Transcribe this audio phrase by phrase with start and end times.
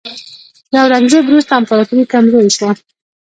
[0.71, 2.71] د اورنګزیب وروسته امپراتوري کمزورې شوه.